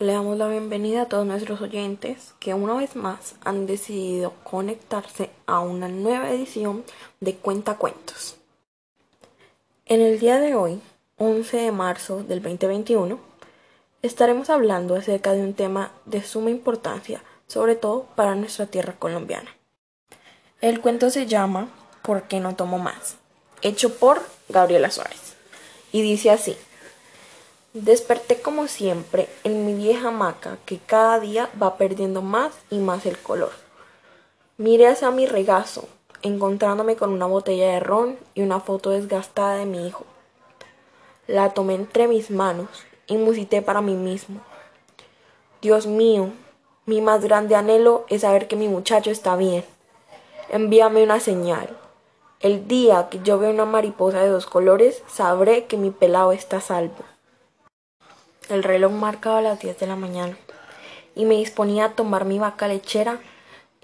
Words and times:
Le 0.00 0.12
damos 0.12 0.38
la 0.38 0.46
bienvenida 0.46 1.02
a 1.02 1.06
todos 1.06 1.26
nuestros 1.26 1.60
oyentes 1.60 2.32
que 2.38 2.54
una 2.54 2.74
vez 2.74 2.94
más 2.94 3.34
han 3.44 3.66
decidido 3.66 4.32
conectarse 4.44 5.30
a 5.46 5.58
una 5.58 5.88
nueva 5.88 6.30
edición 6.30 6.84
de 7.18 7.34
Cuentacuentos. 7.34 8.36
En 9.86 10.00
el 10.00 10.20
día 10.20 10.38
de 10.38 10.54
hoy, 10.54 10.80
11 11.16 11.56
de 11.56 11.72
marzo 11.72 12.22
del 12.22 12.40
2021, 12.40 13.18
estaremos 14.02 14.50
hablando 14.50 14.94
acerca 14.94 15.32
de 15.32 15.42
un 15.42 15.54
tema 15.54 15.90
de 16.04 16.22
suma 16.22 16.50
importancia, 16.50 17.20
sobre 17.48 17.74
todo 17.74 18.06
para 18.14 18.36
nuestra 18.36 18.66
tierra 18.66 18.94
colombiana. 18.96 19.50
El 20.60 20.80
cuento 20.80 21.10
se 21.10 21.26
llama 21.26 21.70
¿Por 22.02 22.22
qué 22.28 22.38
no 22.38 22.54
tomo 22.54 22.78
más? 22.78 23.16
hecho 23.62 23.98
por 23.98 24.22
Gabriela 24.48 24.90
Suárez. 24.92 25.34
Y 25.90 26.02
dice 26.02 26.30
así. 26.30 26.56
Desperté 27.74 28.40
como 28.40 28.66
siempre 28.66 29.28
en 29.44 29.66
mi 29.66 29.74
vieja 29.74 30.08
hamaca 30.08 30.56
que 30.64 30.78
cada 30.78 31.20
día 31.20 31.50
va 31.62 31.76
perdiendo 31.76 32.22
más 32.22 32.54
y 32.70 32.78
más 32.78 33.04
el 33.04 33.18
color. 33.18 33.52
Miré 34.56 34.86
hacia 34.88 35.10
mi 35.10 35.26
regazo, 35.26 35.86
encontrándome 36.22 36.96
con 36.96 37.12
una 37.12 37.26
botella 37.26 37.72
de 37.72 37.80
ron 37.80 38.16
y 38.34 38.40
una 38.40 38.60
foto 38.60 38.88
desgastada 38.88 39.56
de 39.56 39.66
mi 39.66 39.86
hijo. 39.86 40.06
La 41.26 41.50
tomé 41.50 41.74
entre 41.74 42.08
mis 42.08 42.30
manos 42.30 42.68
y 43.06 43.18
musité 43.18 43.60
para 43.60 43.82
mí 43.82 43.96
mismo. 43.96 44.40
Dios 45.60 45.86
mío, 45.86 46.30
mi 46.86 47.02
más 47.02 47.22
grande 47.22 47.54
anhelo 47.54 48.06
es 48.08 48.22
saber 48.22 48.48
que 48.48 48.56
mi 48.56 48.68
muchacho 48.68 49.10
está 49.10 49.36
bien. 49.36 49.62
Envíame 50.48 51.02
una 51.02 51.20
señal. 51.20 51.76
El 52.40 52.66
día 52.66 53.10
que 53.10 53.20
yo 53.22 53.38
vea 53.38 53.50
una 53.50 53.66
mariposa 53.66 54.22
de 54.22 54.28
dos 54.28 54.46
colores, 54.46 55.02
sabré 55.06 55.66
que 55.66 55.76
mi 55.76 55.90
pelado 55.90 56.32
está 56.32 56.62
salvo. 56.62 57.04
El 58.48 58.62
reloj 58.62 58.92
marcaba 58.92 59.42
las 59.42 59.60
10 59.60 59.78
de 59.78 59.86
la 59.86 59.96
mañana 59.96 60.34
y 61.14 61.26
me 61.26 61.34
disponía 61.34 61.84
a 61.84 61.92
tomar 61.92 62.24
mi 62.24 62.38
vaca 62.38 62.66
lechera 62.66 63.20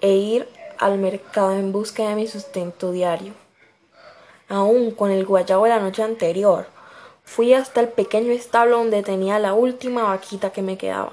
e 0.01 0.13
ir 0.13 0.49
al 0.79 0.97
mercado 0.97 1.51
en 1.51 1.71
busca 1.71 2.09
de 2.09 2.15
mi 2.15 2.27
sustento 2.27 2.91
diario. 2.91 3.33
Aún 4.49 4.89
con 4.89 5.11
el 5.11 5.23
guayabo 5.23 5.65
de 5.65 5.69
la 5.69 5.79
noche 5.79 6.01
anterior, 6.01 6.65
fui 7.23 7.53
hasta 7.53 7.79
el 7.79 7.89
pequeño 7.89 8.31
establo 8.31 8.79
donde 8.79 9.03
tenía 9.03 9.37
la 9.37 9.53
última 9.53 10.03
vaquita 10.03 10.49
que 10.49 10.63
me 10.63 10.79
quedaba. 10.79 11.11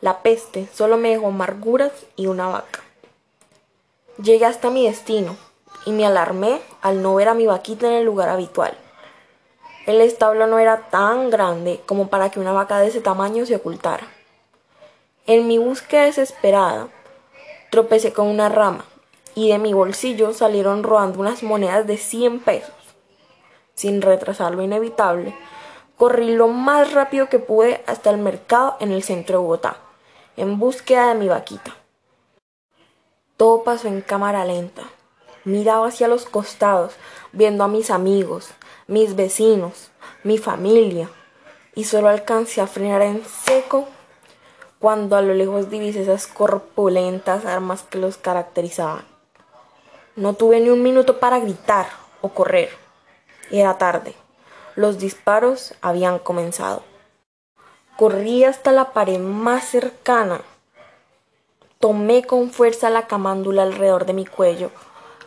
La 0.00 0.22
peste 0.22 0.68
solo 0.74 0.96
me 0.96 1.10
dejó 1.10 1.28
amarguras 1.28 1.92
y 2.16 2.26
una 2.26 2.48
vaca. 2.48 2.80
Llegué 4.20 4.46
hasta 4.46 4.70
mi 4.70 4.86
destino 4.86 5.36
y 5.86 5.92
me 5.92 6.04
alarmé 6.04 6.60
al 6.82 7.00
no 7.00 7.14
ver 7.14 7.28
a 7.28 7.34
mi 7.34 7.46
vaquita 7.46 7.86
en 7.86 7.92
el 7.94 8.06
lugar 8.06 8.28
habitual. 8.28 8.76
El 9.86 10.00
establo 10.00 10.46
no 10.46 10.58
era 10.58 10.88
tan 10.90 11.30
grande 11.30 11.80
como 11.86 12.08
para 12.08 12.30
que 12.30 12.38
una 12.38 12.52
vaca 12.52 12.78
de 12.78 12.88
ese 12.88 13.00
tamaño 13.00 13.46
se 13.46 13.56
ocultara. 13.56 14.06
En 15.26 15.46
mi 15.46 15.58
búsqueda 15.58 16.04
desesperada, 16.04 16.88
tropecé 17.70 18.12
con 18.12 18.26
una 18.26 18.48
rama 18.48 18.84
y 19.34 19.50
de 19.50 19.58
mi 19.58 19.72
bolsillo 19.72 20.32
salieron 20.34 20.82
rodando 20.82 21.20
unas 21.20 21.42
monedas 21.42 21.86
de 21.86 21.96
100 21.96 22.40
pesos. 22.40 22.74
Sin 23.74 24.02
retrasar 24.02 24.54
lo 24.54 24.62
inevitable, 24.62 25.34
corrí 25.96 26.34
lo 26.34 26.48
más 26.48 26.92
rápido 26.92 27.28
que 27.28 27.38
pude 27.38 27.82
hasta 27.86 28.10
el 28.10 28.18
mercado 28.18 28.76
en 28.80 28.92
el 28.92 29.02
centro 29.02 29.38
de 29.38 29.42
Bogotá, 29.44 29.76
en 30.36 30.58
búsqueda 30.58 31.08
de 31.08 31.14
mi 31.14 31.28
vaquita. 31.28 31.74
Todo 33.36 33.64
pasó 33.64 33.88
en 33.88 34.02
cámara 34.02 34.44
lenta. 34.44 34.82
Miraba 35.44 35.88
hacia 35.88 36.08
los 36.08 36.26
costados, 36.26 36.92
viendo 37.32 37.64
a 37.64 37.68
mis 37.68 37.90
amigos, 37.90 38.50
mis 38.86 39.16
vecinos, 39.16 39.90
mi 40.22 40.38
familia, 40.38 41.08
y 41.74 41.84
solo 41.84 42.08
alcancé 42.08 42.60
a 42.60 42.66
frenar 42.66 43.02
en 43.02 43.24
seco 43.24 43.88
cuando 44.78 45.16
a 45.16 45.22
lo 45.22 45.34
lejos 45.34 45.70
divisé 45.70 46.02
esas 46.02 46.26
corpulentas 46.26 47.44
armas 47.44 47.82
que 47.82 47.98
los 47.98 48.16
caracterizaban. 48.16 49.04
No 50.16 50.34
tuve 50.34 50.60
ni 50.60 50.70
un 50.70 50.82
minuto 50.82 51.20
para 51.20 51.38
gritar 51.38 51.86
o 52.20 52.30
correr. 52.30 52.70
Era 53.50 53.78
tarde. 53.78 54.14
Los 54.76 54.98
disparos 54.98 55.74
habían 55.80 56.18
comenzado. 56.18 56.82
Corrí 57.96 58.44
hasta 58.44 58.72
la 58.72 58.92
pared 58.92 59.18
más 59.18 59.64
cercana. 59.64 60.40
Tomé 61.78 62.24
con 62.24 62.50
fuerza 62.50 62.90
la 62.90 63.06
camándula 63.06 63.62
alrededor 63.62 64.06
de 64.06 64.12
mi 64.14 64.26
cuello, 64.26 64.70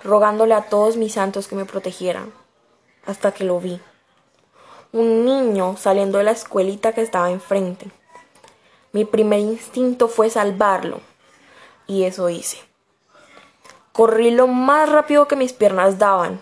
rogándole 0.03 0.53
a 0.53 0.69
todos 0.69 0.97
mis 0.97 1.14
santos 1.14 1.47
que 1.47 1.56
me 1.56 1.66
protegieran 1.66 2.31
hasta 3.06 3.31
que 3.31 3.44
lo 3.44 3.59
vi. 3.59 3.80
Un 4.91 5.25
niño 5.25 5.75
saliendo 5.78 6.18
de 6.18 6.25
la 6.25 6.31
escuelita 6.31 6.94
que 6.94 7.02
estaba 7.02 7.31
enfrente. 7.31 7.91
Mi 8.92 9.06
primer 9.06 9.40
instinto 9.40 10.08
fue 10.08 10.30
salvarlo, 10.30 11.02
y 11.88 12.03
eso 12.03 12.30
hice. 12.30 12.59
Corrí 13.92 14.31
lo 14.31 14.47
más 14.47 14.90
rápido 14.90 15.28
que 15.28 15.36
mis 15.36 15.53
piernas 15.53 16.00
daban. 16.00 16.42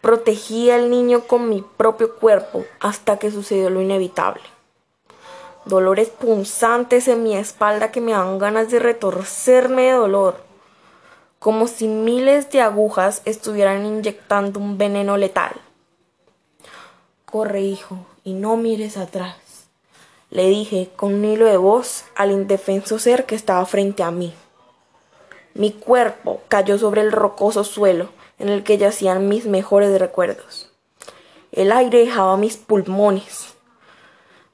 Protegí 0.00 0.70
al 0.70 0.90
niño 0.90 1.22
con 1.26 1.48
mi 1.48 1.62
propio 1.62 2.16
cuerpo 2.16 2.64
hasta 2.80 3.18
que 3.18 3.30
sucedió 3.30 3.68
lo 3.70 3.82
inevitable. 3.82 4.42
Dolores 5.64 6.08
punzantes 6.08 7.08
en 7.08 7.22
mi 7.22 7.36
espalda 7.36 7.90
que 7.90 8.00
me 8.00 8.12
dan 8.12 8.38
ganas 8.38 8.70
de 8.70 8.78
retorcerme 8.78 9.82
de 9.82 9.92
dolor, 9.92 10.47
como 11.38 11.68
si 11.68 11.88
miles 11.88 12.50
de 12.50 12.60
agujas 12.60 13.22
estuvieran 13.24 13.86
inyectando 13.86 14.58
un 14.58 14.78
veneno 14.78 15.16
letal. 15.16 15.52
Corre, 17.24 17.60
hijo, 17.60 17.98
y 18.24 18.32
no 18.32 18.56
mires 18.56 18.96
atrás, 18.96 19.36
le 20.30 20.48
dije 20.48 20.90
con 20.96 21.14
un 21.14 21.24
hilo 21.24 21.46
de 21.46 21.56
voz 21.56 22.04
al 22.14 22.30
indefenso 22.32 22.98
ser 22.98 23.24
que 23.24 23.34
estaba 23.34 23.64
frente 23.66 24.02
a 24.02 24.10
mí. 24.10 24.34
Mi 25.54 25.72
cuerpo 25.72 26.40
cayó 26.48 26.78
sobre 26.78 27.00
el 27.00 27.12
rocoso 27.12 27.64
suelo 27.64 28.10
en 28.38 28.48
el 28.48 28.62
que 28.62 28.78
yacían 28.78 29.28
mis 29.28 29.46
mejores 29.46 29.98
recuerdos. 29.98 30.70
El 31.50 31.72
aire 31.72 32.00
dejaba 32.00 32.36
mis 32.36 32.56
pulmones. 32.56 33.54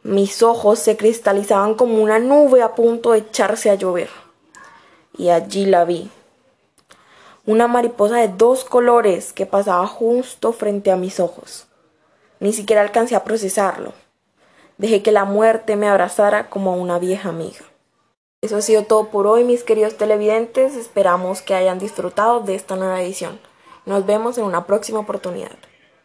Mis 0.03 0.43
ojos 0.43 0.79
se 0.79 0.97
cristalizaban 0.97 1.75
como 1.75 2.03
una 2.03 2.19
nube 2.19 2.63
a 2.63 2.75
punto 2.75 3.13
de 3.13 3.19
echarse 3.19 3.71
a 3.71 3.75
llover. 3.75 4.11
Y 5.17 5.31
allí 5.31 5.67
la 5.67 5.85
vi. 5.85 6.11
Una 7.47 7.69
mariposa 7.69 8.17
de 8.17 8.29
dos 8.29 8.65
colores 8.65 9.35
que 9.35 9.45
pasaba 9.45 9.87
justo 9.87 10.55
frente 10.55 10.91
a 10.91 10.97
mis 10.97 11.21
ojos. 11.21 11.67
Ni 12.41 12.55
siquiera 12.55 12.81
alcancé 12.81 13.17
a 13.17 13.25
procesarlo. 13.25 13.93
Dejé 14.79 15.03
que 15.03 15.13
la 15.13 15.27
muerte 15.27 15.77
me 15.77 15.87
abrazara 15.87 16.49
como 16.49 16.73
a 16.73 16.77
una 16.77 16.99
vieja 16.99 17.29
amiga. 17.29 17.61
Eso 18.41 18.57
ha 18.57 18.63
sido 18.63 18.85
todo 18.85 19.09
por 19.09 19.27
hoy, 19.27 19.45
mis 19.45 19.63
queridos 19.63 19.99
televidentes. 19.99 20.75
Esperamos 20.75 21.43
que 21.43 21.55
hayan 21.55 21.79
disfrutado 21.79 22.41
de 22.41 22.55
esta 22.55 22.77
nueva 22.77 23.03
edición. 23.03 23.39
Nos 23.85 24.07
vemos 24.07 24.39
en 24.39 24.45
una 24.45 24.65
próxima 24.65 25.01
oportunidad. 25.01 25.53